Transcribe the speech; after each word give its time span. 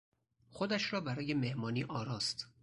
خودش 0.49 0.93
را 0.93 1.01
برای 1.01 1.33
مهمانی 1.33 1.83
آراست. 1.83 2.47